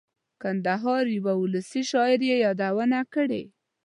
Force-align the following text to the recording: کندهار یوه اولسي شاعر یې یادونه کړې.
کندهار 0.41 1.05
یوه 1.17 1.33
اولسي 1.39 1.81
شاعر 1.91 2.19
یې 2.29 2.35
یادونه 2.45 2.99
کړې. 3.13 3.43